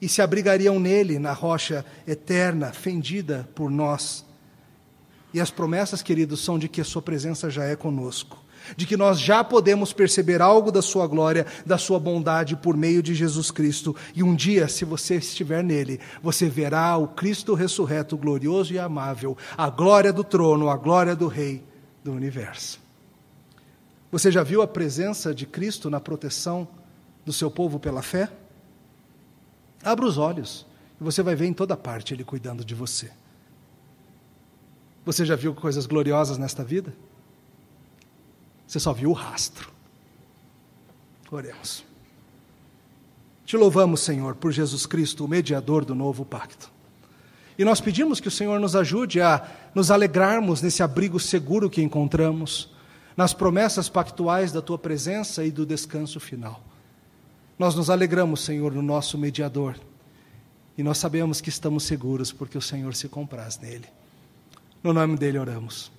[0.00, 4.24] e se abrigariam nele, na rocha eterna, fendida por nós.
[5.34, 8.45] E as promessas, queridos, são de que a Sua presença já é conosco
[8.76, 13.02] de que nós já podemos perceber algo da Sua glória, da Sua bondade por meio
[13.02, 13.94] de Jesus Cristo.
[14.14, 19.36] E um dia, se você estiver nele, você verá o Cristo ressurreto, glorioso e amável,
[19.56, 21.62] a glória do trono, a glória do Rei
[22.02, 22.80] do universo.
[24.10, 26.66] Você já viu a presença de Cristo na proteção
[27.24, 28.30] do seu povo pela fé?
[29.82, 30.66] Abra os olhos
[31.00, 33.10] e você vai ver em toda parte Ele cuidando de você.
[35.04, 36.92] Você já viu coisas gloriosas nesta vida?
[38.66, 39.70] Você só viu o rastro.
[41.30, 41.84] Oremos.
[43.44, 46.70] Te louvamos, Senhor, por Jesus Cristo, o mediador do novo pacto.
[47.58, 51.82] E nós pedimos que o Senhor nos ajude a nos alegrarmos nesse abrigo seguro que
[51.82, 52.70] encontramos,
[53.16, 56.62] nas promessas pactuais da tua presença e do descanso final.
[57.58, 59.76] Nós nos alegramos, Senhor, no nosso mediador.
[60.76, 63.86] E nós sabemos que estamos seguros porque o Senhor se compraz nele.
[64.82, 65.90] No nome dele oramos.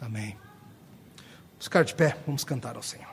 [0.00, 0.45] Amém.
[1.56, 3.04] Vamos ficar de pé, vamos cantar ao Senhor.